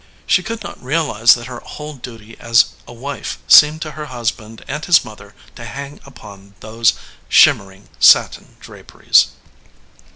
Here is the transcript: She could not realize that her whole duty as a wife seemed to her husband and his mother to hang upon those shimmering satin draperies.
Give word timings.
She 0.25 0.41
could 0.41 0.63
not 0.63 0.83
realize 0.83 1.35
that 1.35 1.45
her 1.45 1.59
whole 1.59 1.93
duty 1.93 2.35
as 2.39 2.73
a 2.87 2.91
wife 2.91 3.37
seemed 3.47 3.83
to 3.83 3.91
her 3.91 4.07
husband 4.07 4.65
and 4.67 4.83
his 4.83 5.05
mother 5.05 5.35
to 5.55 5.63
hang 5.63 5.99
upon 6.03 6.55
those 6.59 6.93
shimmering 7.29 7.87
satin 7.99 8.57
draperies. 8.59 9.27